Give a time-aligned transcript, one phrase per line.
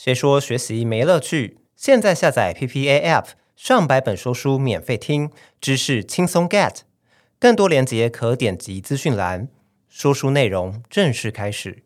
[0.00, 1.56] 谁说学习没乐趣？
[1.74, 5.28] 现在下载 PPA App，上百本说书免费听，
[5.60, 6.82] 知识轻松 get。
[7.40, 9.48] 更多链接可点击资讯栏。
[9.88, 11.82] 说书内容正式开始。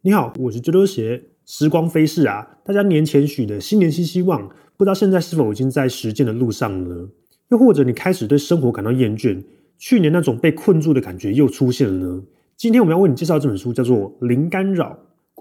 [0.00, 1.24] 你好，我是周周鞋。
[1.44, 4.48] 时光飞逝啊，大家年前许的新年新希望，
[4.78, 7.10] 不知道现在是否已经在实践的路上呢？
[7.50, 9.44] 又或者你开始对生活感到厌倦，
[9.76, 12.22] 去年那种被困住的感觉又出现了呢？
[12.56, 14.92] 今天我们要为你介绍这本书，叫做《零干扰》。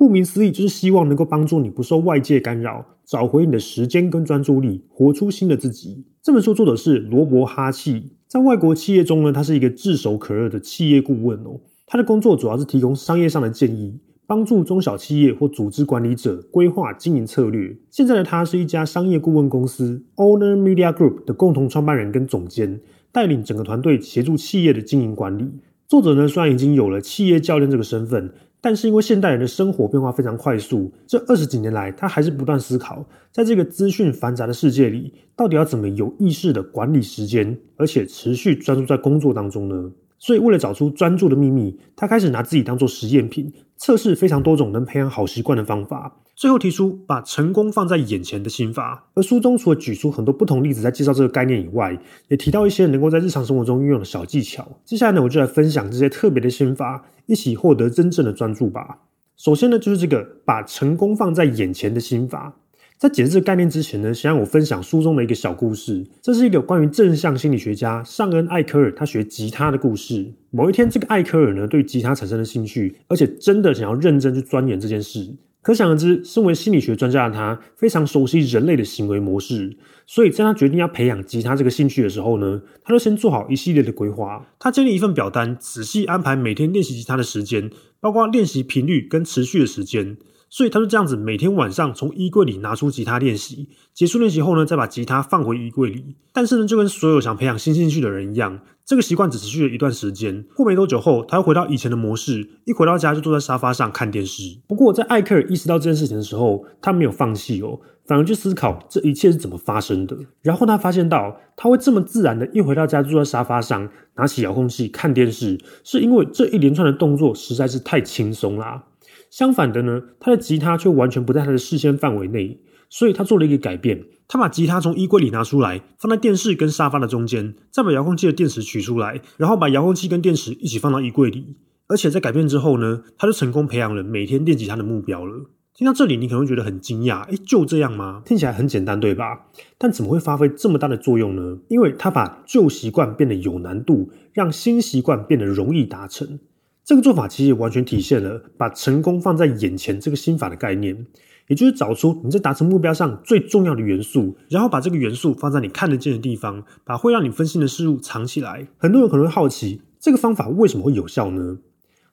[0.01, 6.03] 顾名思义，就是希望能够帮助你不受外界干扰，找回你的时间跟专注力，活出新的自己。
[6.23, 11.59] 这本书作者是罗伯·哈契，在外国企业中呢，他是一个炙手可热的企业顾问哦。
[11.85, 17.77] 他的工作主要是提供商业上的建议，帮助中小企业或组织管理者规划经营策略。
[17.91, 22.81] 现在的他是一家商业顾问公司 Owner Media Group 的共同创办人跟总监，
[23.11, 25.47] 带领整个团队协助企业的经营管理。
[25.87, 28.33] 作者呢，虽然已经有了企业教练这个身份，
[28.63, 39.91] 但是因为现代人的生活变化非常快速，这二十几年来，他还是不断思考，在这个资讯繁杂的世界里，到底要怎么有意识的管理时间，而且持续专注在工作当中呢？
[40.23, 46.15] 所以，为了找出专注的秘密，他开始拿自己当做实验品，测试非常多种能培养好习惯的方法。
[46.35, 49.09] 最后提出把成功放在眼前的心法。
[49.15, 54.67] 而书中除了举出很多不同例子在介绍这个概念以外，也提到一些能够在日常生活中运用的小技巧。
[54.85, 58.99] 接下来呢，我就来分享这些特别的心法，一起获得真正的专注吧。
[59.37, 62.60] 首先呢，就是这个把成功放在眼前的心法。
[63.01, 66.05] 在解释这个概念之前呢，先让我分享书中的一个小故事。
[66.21, 70.31] 这是一个关于正向心理学家尚恩·艾科尔他学吉他的故事。
[70.51, 75.35] 某一天，这个艾科尔呢对吉他产生了兴趣，而且真的想要认真去钻研这件事。
[75.63, 84.45] 可想而知，身为心理学专家的他非常熟悉人类的行为模式，所以在他决定要培养吉他这个兴趣的时候呢，他就先做好一系列的规划。
[84.59, 90.17] 他建立一份表单，仔细安排每天练习吉他的时间，包括练习频率跟持续的时间。
[90.51, 96.17] 所以他就这样子，每天晚上从衣柜里拿出吉他练习，结束练习后呢，再把吉他放回衣柜里。
[96.33, 100.43] 但是呢，就跟所有想培养新兴趣的人一样，这个习惯只持续了一段时间。
[100.53, 104.59] 过没多久后，他又回到以前的模式，一回到家就坐在沙发上看电视。
[104.67, 110.17] 不过，在艾克尔意识到这件事情的时候，他没有放弃哦，反而去思考这一切是怎么发生的。
[110.41, 118.83] 然后他发现到，他会这么自然的一回到家坐在沙发上，拿起遥控器看电视，是因为这一连串的动作实在是太轻松啦。
[119.31, 122.59] 相反的呢，他的吉他却完全不在他的视线范围内，
[122.89, 124.03] 所以他做了一个改变。
[124.27, 131.55] 他把吉他从衣柜里拿出来，放在电视跟沙发的中间，再把遥控器的电池取出来，然后把遥控器跟电池一起放到衣柜里。
[131.87, 135.49] 而且在改变之后呢，他就成功培养了每天练吉他的目标了。
[135.73, 138.21] 听到这里，你可能会觉得很惊讶，诶，就这样吗？
[138.25, 139.47] 听起来很简单，对吧？
[139.77, 141.57] 但怎么会发挥这么大的作用呢？
[141.69, 146.39] 因为他把旧习惯变得有难度，让新习惯变得容易达成。
[146.83, 151.05] 这个做法其实也完全体现了把成功放在眼前这个心法的概念，
[151.47, 158.67] 也就是找出你在达成目标上最重要的元素，然后把这个元素放在你看得见的地方，把会让你分心的事物藏起来。
[158.77, 161.59] 很多人可能会好奇，这个方法为什么会有效呢？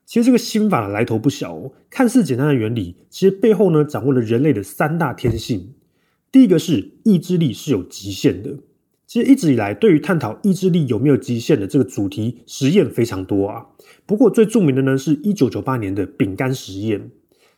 [0.05, 5.75] 其实这个心法的来头不小哦，看似简单的原理，其实背后呢掌握了人类的三大天性。
[6.31, 8.59] 第一个是意志力是有极限的。
[9.09, 13.65] 其实一直以来，对于探讨意志力有没有极限的这个主题，实验非常多啊。
[14.05, 17.11] 不过最著名的呢，是一九九八年的饼干实验。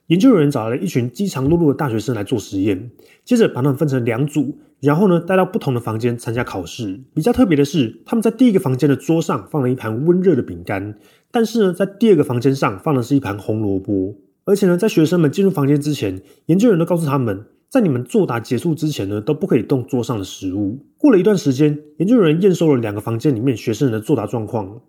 [0.07, 2.93] 研究人员找来了一群饥肠辘辘的大学生来做实验，
[3.25, 7.01] 接着把他们分成两组，然后呢带到不同的房间参加考试。
[7.13, 10.95] 比较特别的是，他们在第一个房间的桌上放了一盘温热的饼干，
[11.33, 14.15] 但是呢，在第二个房间上放的是一盘红萝卜。
[14.45, 20.85] 而且呢，在学生们进入房间之前，研究人员都告诉他们，在你们作答结束之前呢，都不可以动桌上的食物。
[20.99, 24.81] 过了一段时间，研究人员验收了两个房间里面学生的作答状况，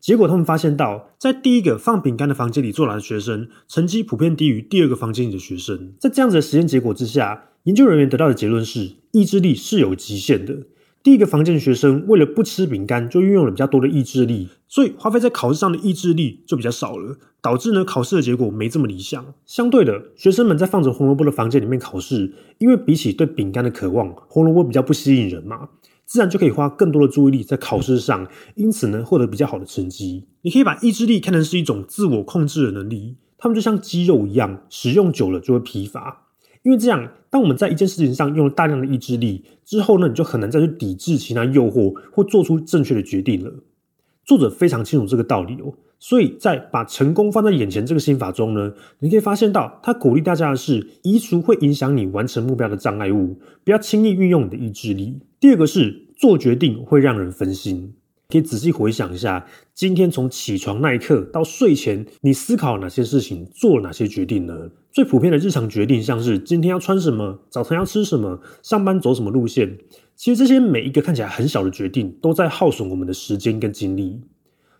[0.00, 5.92] 结果他们发现到，在第一个放饼干的房间里作答的学生，成绩普遍低于第二个房间里的学生。
[6.00, 10.58] 在这样子的实验结果之下，研究人员得到的结论是，意志力是有极限的。
[11.04, 19.22] 第一个房间的学生为了不吃饼干，就运用了比较多的意志力，所以花费在考试上的意志力就比较少了，导致呢考试的结果没这么理想。
[19.44, 25.68] 相对的，学生们在放着红萝卜的房间里面考试，因为比起对饼干的渴望，红萝卜比较不吸引人嘛，
[26.06, 30.24] 自然就可以花更多的注意力在考试上，因此呢获得比较好的成绩。
[30.40, 36.23] 你可以把意志力看成是一种自我控制的能力，它们就像肌肉一样，使用久了就会疲乏。
[36.64, 43.52] 因为这样，当我们在一件事情上用了大量的意志力之后呢，你就很难再去抵制其他诱惑或做出正确的决定了。
[44.24, 55.20] 作者非常清楚这个道理哦，所以在把成功放在眼前这个心法中呢，你可以发现到他鼓励大家的是移除会影响你完成目标的障碍物，不要轻易运用你的意志力。
[55.38, 57.94] 第二个是做决定会让人分心。
[58.34, 64.70] 可以仔细回想一下，今天从起床那一刻到睡前，你思考哪些事情，做了哪些决定呢？
[64.90, 69.78] 最普遍的日常决定，像是今天要穿什么，早餐要吃什么，上班走什么路线。
[70.16, 74.20] 其实这些每一个看起来很小的决定，都在耗损我们的时间跟精力。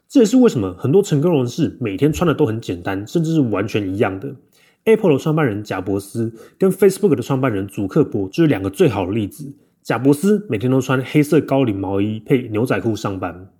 [0.08, 4.34] 这也是为什么很多成功人士每天穿的都很简单，甚至是完全一样的。
[4.82, 9.52] Apple 的创办人贾伯斯跟 Facebook 的创办人祖克伯就是两个最好的例子。
[9.84, 13.50] 贾伯斯每天都穿黑色高领毛衣配牛仔裤上班，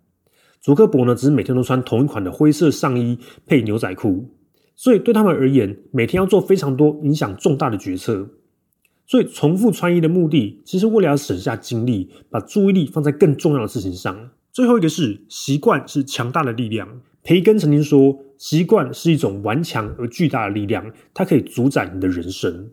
[0.59, 4.31] 祖克伯呢只是每天都穿同一款的灰色上衣配牛仔裤。
[4.75, 8.26] 所以对他们而言，每天要做非常多影响重大的决策。
[9.06, 14.31] 所以重复穿衣的目的，其实为了要省下精力，把注意力放在更重要的事情上。
[14.50, 17.03] 最后一个是习惯是强大的力量。
[17.23, 22.71] 培根曾经说，习惯是一种顽强而巨大的力量，它可以主宰你的人生。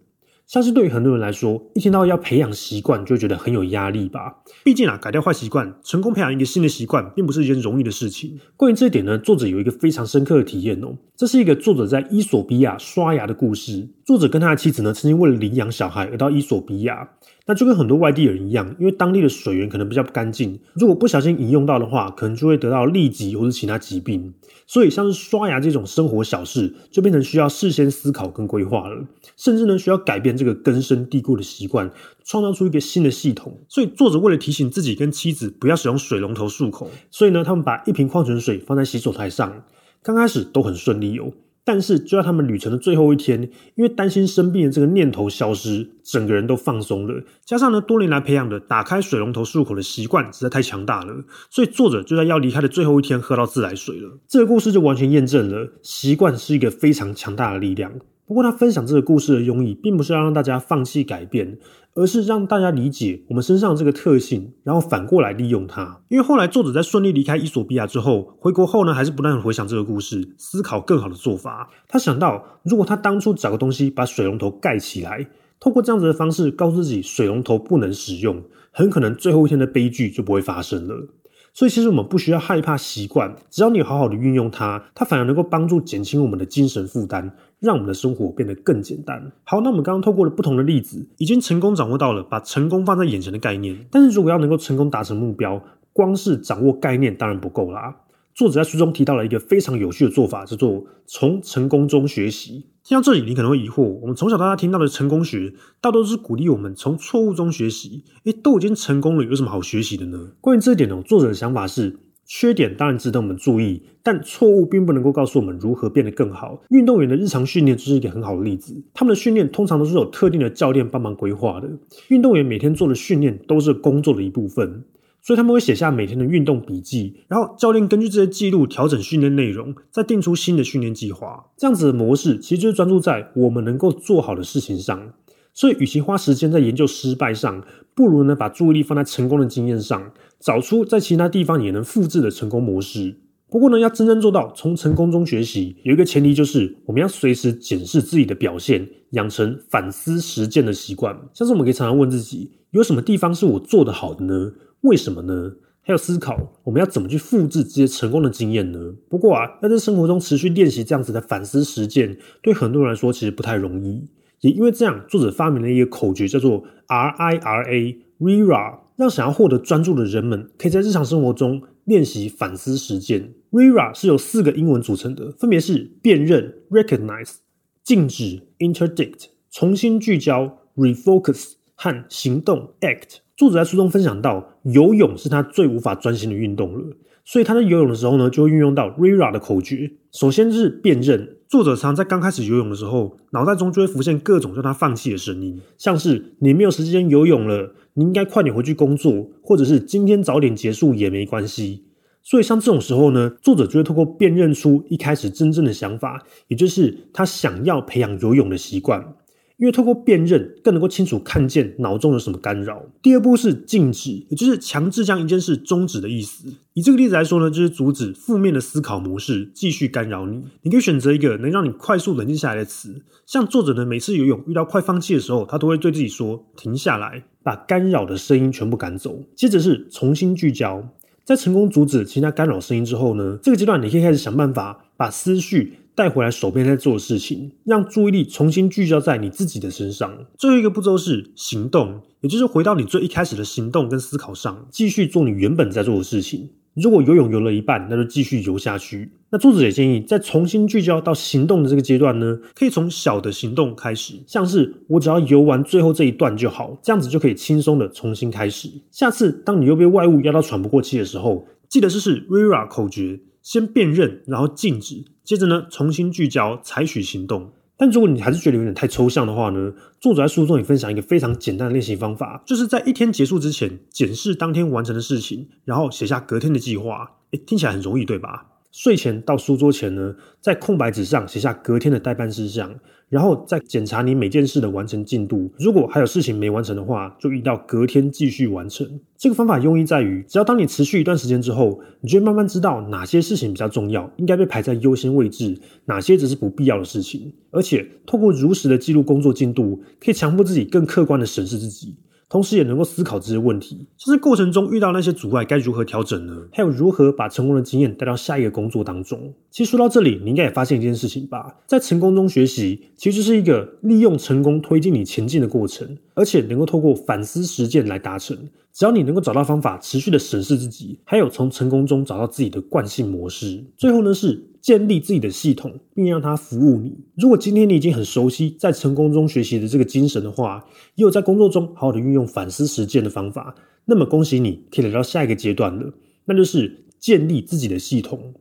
[0.51, 4.36] 像是对于很多人来说，一听到要培养习惯，就觉得很有压力吧。
[4.65, 8.38] 毕竟啊，改掉坏习惯，成功培养一个新的习惯，并不是一件容易的事情。
[8.57, 10.94] 关于这一点呢，作者有一个非常深刻的体验哦。
[11.15, 13.88] 这是一个作者在伊索比亚刷牙的故事。
[14.03, 17.07] 作者跟他的妻子呢，曾经为了领养小孩而到伊索比亚。
[17.51, 24.33] 那就跟很多外地人一样，因为当地的水源可能比较不干净，如果不小心饮用到的话，可能就会得到痢疾或者其他疾病。
[24.65, 29.06] 所以像是刷牙这种生活小事，就变成需要事先思考跟规划了，
[29.36, 31.92] 甚至呢需要改变这个根深蒂固的习惯，
[32.24, 33.59] 创造出一个新的系统。
[33.68, 39.65] 所以作者为了提醒自己跟妻子不要使用水龙头漱口，所以呢他们把一瓶矿泉水放在洗手台上，
[40.01, 41.33] 刚开始都很顺利哦。
[41.71, 43.41] 但是，就在他们旅程的最后一天，
[43.75, 47.23] 因为担心生病的这个念头消失，整个人都放松了。
[47.45, 54.19] 加上呢，多年来培养的打开水龙头漱口的习惯实在太强大了，所以作者就在要离开的最后一天喝到自来水了。
[54.27, 57.94] 这个故事就完全验证了，习惯是一个非常强大的力量。
[58.31, 61.57] 不过，他分享这个故事的用意，并不是要让大家放弃改变，
[61.95, 65.99] 而是让大家理解我们身上这个特性，然后反过来利用它。
[66.07, 71.69] 因为后来作者在顺利离开伊索比亚之后，回国后呢，还是不断回想这个故事，思考更好的做法。
[71.89, 75.27] 他想到，如果他当初找个东西把水龙头盖起来，
[75.59, 78.41] 透过这样子的方式告诉自己水龙头不能使用，
[78.71, 81.05] 很可能最后一天的悲剧就不会发生了。
[81.53, 89.31] 所以，其实我们不需要害怕习惯，只要你好好的运用它，它反而能够帮助减轻我们的精神负担，让我们的生活变得更简单。
[89.44, 93.86] 好，那我们刚刚透过了不同的例子，已经成功掌握到了把成功放在眼前的概念。
[93.92, 95.62] 但是如果要能够成功达成目标，
[95.92, 97.95] 光是掌握概念当然不够啦。
[98.41, 102.65] 作者在书中提到了一个非常有趣的做法，叫做从成功中学习。
[102.83, 108.03] 听到这里，你可能会疑惑：我们从小到大听到的成功学，大多都是鼓励我们从错误中学习。
[108.23, 110.31] 诶，都已经成功了，有什么好学习的呢？
[110.41, 116.63] 关于这一点呢，作者的想法是：缺点当然值得我们注意，但错误并不能够告诉我们如何变得更好。
[116.69, 118.75] 运动员的日常训练就是一个很好的例子。
[118.95, 121.69] 他们的训练通常都是有特定的教练帮忙规划的。
[122.07, 124.83] 运动员每天做的训练都是工作的一部分。
[125.21, 131.45] 所以他们会写下每天的运动笔记，然后教练根据这些记录调整训练内容，再定出新的训练计划。
[131.57, 135.13] 这样子的模式其实就是专注在我们能够做好的事情上。
[135.53, 137.62] 所以，与其花时间在研究失败上，
[137.94, 143.17] 不如呢把注意力放在成功的经验上，找出在其他地方也能复制的成功模式。
[143.50, 151.13] 不过呢，要真正做到从成功中学习，有一个前提就是我们要随时检视自己的表现，养成反思实践的习惯。
[151.33, 154.53] 像是我们可以常常问自己，有什么地方是我做得好的呢？
[154.81, 155.55] 为什么呢？
[155.83, 158.93] 还有思考，我们要怎么去复制这些成功的经验呢？
[159.09, 164.07] 不过啊，要在生活中持续练习这样子的反思实践，对很多人来说其实不太容易。
[164.41, 173.33] 也因为这样，作者发明了一个口诀，叫做 R I R A，RIRA，让想要获得专注的人们可以在日常生活中练习反思实践。
[173.51, 177.38] RIRA 是由四个英文组成的，分别是辨认 （Recognize）、
[177.83, 183.17] 禁止 （Interdict）、重新聚焦 （Refocus） 和行动 （Act）。
[183.41, 186.95] 作者在书中分享到，游泳是他最无法专心的运动了，
[187.25, 189.93] 所以他在游泳的时候呢，就会运用到 RIRA 的口诀。
[190.12, 201.86] 首先是辨认，作者常在刚开始游泳的时候，脑袋中就会浮现各种叫他放弃的声音，像是你没有时间游泳了，你应该快点回去工作，或者是今天早点结束也没关系。
[202.21, 209.15] 所以像这种时候呢，作者就会透过辨认出一开始真正的想法，也就是他想要培养游泳的习惯。
[209.62, 212.84] 因为透过辨认，更能够清楚看见脑中有什么干扰。
[213.00, 216.51] 第二步是静止，也就是强制将一件事终止的意思。
[216.74, 220.41] 以这个例子来说呢，就是阻止负面的思考模式继续干扰你。
[220.63, 230.84] 你可以选择一个能让你快速冷静下来的词，像作者呢，每次游泳遇到快放弃的时候，他都会对自己说：“停下来，把干扰的声音全部赶走。”接着是重新聚焦，
[231.24, 235.74] 在成功阻止其他干扰声音之后呢，这个阶段你可以开始想办法把思绪。
[236.01, 240.12] 带回来手边在做的事情，让注意力重新聚焦在你自己的身上。
[240.36, 246.50] 最后一个步骤是行动，也就是回到你最一开始的行动跟思考上，继续做你原本在做的事情。
[246.74, 249.12] 如果游泳游了一半，那就继续游下去。
[249.29, 258.67] 那作者也建议，在重新聚焦到行动的这个阶段呢，可以从小的行动开始，像是我只要游完最后这一段就好，这样子就可以轻松的重新开始。
[258.89, 267.53] 下次当你又被外物压到喘不过气的时候，记得试试 RERA 口诀，先辨认，然后静止，接着呢重新聚焦，采取行动。
[267.77, 277.17] 但如果你还是觉得有点太抽象的话呢，作者在书中也分享一个非常简单的练习方法，就是在一天结束之前检视当天完成的事情，然后写下隔天的计划。
[277.31, 278.50] 诶，听起来很容易，对吧？
[278.71, 282.73] 睡前到书桌前呢，在空白纸上写下隔天的待办事项。
[283.09, 288.87] 然后再检查你每件事的完成进度，如果还有事情没完成的话，就移到隔天继续完成。
[289.17, 297.33] 这个方法用意在于，只要当你持续一段时间之后，你就会慢慢知道哪些事情比较重要，应该被排在优先位置，哪些只是不必要的事情。
[297.49, 301.93] 而且透过如实的记录工作进度，可以强迫自己更客观的审视自己。
[302.31, 306.47] 同时也能够思考这些问题，就是过程中遇到那些阻碍该如何调整呢？
[306.53, 309.33] 还有如何把成功的经验带到下一个工作当中？
[309.50, 318.38] 其实说到这里，你应该也发现一件事情吧，在成功中学习，其实是一个利用成功推进你前进的过程，而且能够透过反思实践来达成。
[318.71, 326.96] 只要你能够找到方法，持续的审视自己，还有从成功中找到自己的惯性模式，最后呢是建立自己的系统，并让它服务你。
[327.15, 330.63] 如果今天你已经很熟悉在成功中学习的这个精神的话，
[330.96, 335.91] 也有在工作中好好的运用反思实践的方法，那么恭喜你，可以来到下一个阶段了，
[336.25, 338.34] 那就是建立自己的系统。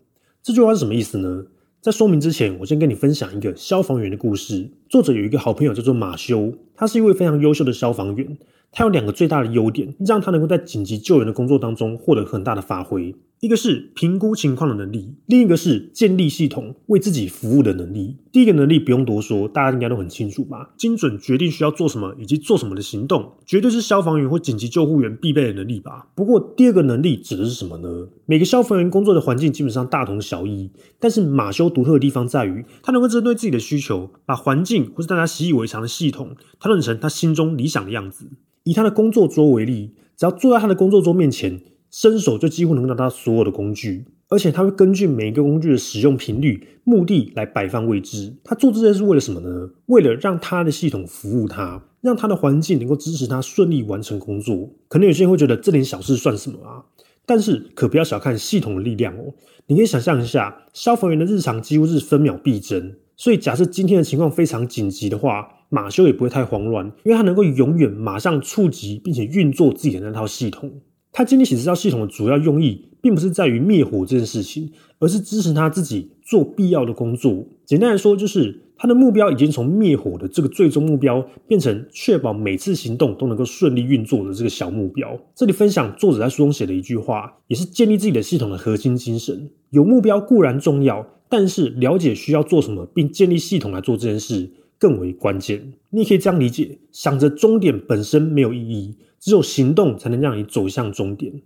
[0.42, 1.46] 这句话是什么意思呢？
[1.80, 4.70] 在说明之前，我先跟你分享一个消防员的故事。
[4.90, 8.38] 作者有一个好朋友叫做马修，他是一位非常优秀的消防员。
[8.72, 13.14] 他有两个最大的优点，让他能够在紧急救援的工作当中获得很大的发挥。
[13.40, 18.18] 一个是评估情况的能力，另一个是建立系统、为自己服务的能力。
[18.30, 20.70] 第一个能力不用多说，大家应该都很清楚吧？
[20.76, 26.06] 精准决定需要做什么以及做什么的行动，绝对是消防员或紧急救护员必备的能力吧？
[26.14, 28.08] 不过第二个能力指的是什么呢？
[28.26, 30.70] 每个消防员工作的环境基本上大同小异，
[31.00, 38.26] 但是马修独特的地方在于，他能够针对自己的需求，把环境或是大家习以为常的系统，调整成他心中理想的样子。
[38.64, 41.60] 以他的工作桌为例，只要坐在他的工作桌面前，
[41.90, 48.34] 伸手就几乎能拿到所有的工具，而且他会根据每一个工具的使用频率、目的来摆放位置。
[48.44, 49.70] 他做这些是为了什么呢？
[49.86, 54.70] 为了让他的系统服务他，让他的环境能够支持他顺利完成工作。
[54.88, 56.84] 可能有些人会觉得这点小事算什么啊？
[57.26, 59.32] 但是可不要小看系统的力量哦。
[59.66, 70.72] 你可以想象一下，消防员的日常几乎是分秒必争，所以假设今天的情况非常紧急的话，马修也不会太慌乱，因为他能够永远马上触及并且运作自己的那套系统。
[71.12, 77.46] 他建立起这套系统的主要用意，并不是在于灭火这件事情，而是支持他自己做必要的工作。
[77.66, 85.14] 简单来说，就是他的目标已经从灭火的这个最终目标，变成确保每次行动都能够顺利运作的这个小目标。
[85.34, 94.50] 这里分享作者在书中写的一句话，也是建立自己的系统的核心精神：有目标固然重要，但是了解需要做什么，并建立系统来做这件事。
[94.78, 101.42] 更为关键，你也可以这样理解：想着终点本身没有意义，只有行动才能让你走向终点。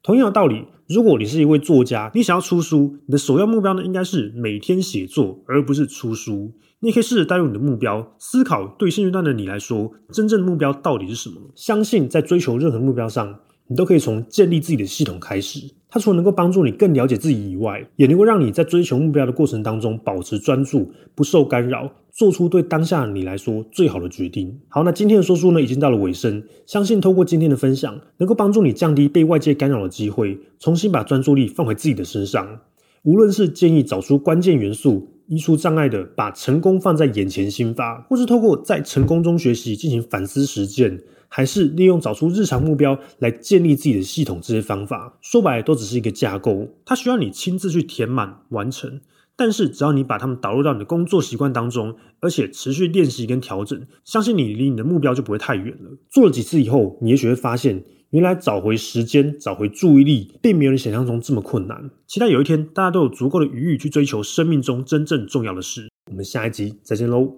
[0.00, 6.52] 同样的道理，如果你是一位作家，你想要出书，你的首要目标呢，应该是每天写作，而不是出书。
[6.78, 11.40] 你也可以试着带入你的目标，思考对现阶段的你来说，真正的目标到底是什么？
[11.56, 15.68] 相信在追求任何目标上，你都可以从建立自己的系统开始。
[15.92, 24.58] 它除了能够帮助你更了解自己以外，也能够让你在追求目标的过程当中保持专注，不受干扰，做出对当下你来说最好的决定。
[24.68, 32.60] 好，那今天的说书呢，已经到了尾声，相信透过今天的分享，能够帮助你降低被外界干扰的机会，重新把专注力放回自己的身上。
[33.02, 40.98] 无论是建议找出关键元素，移除障碍的，把成功放在眼前心发，或是透过在成功中学习进行反思实践。
[41.34, 49.00] 还是利用找出日常目标来建立自己的系统，这些方法说白了都只是一个架构，它需要你亲自去填满完成。
[49.34, 55.90] 但是只要你把它们导入到你的工作习惯当中，而且持续练习跟调整，相信你离你的目标就不会太远了。
[56.10, 61.90] 做了几次以后，你也许会发现，原来找回时间、找回注意力，并没有你想象中这么困难。
[62.06, 65.88] 期待有一天，大家都有足够的余裕去追求生命中真正重要的事。
[66.10, 67.34] 我们下一集再见喽。